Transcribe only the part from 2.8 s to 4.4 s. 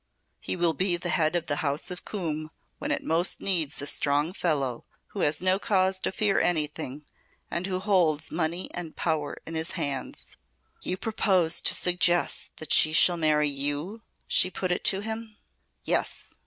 it most needs a strong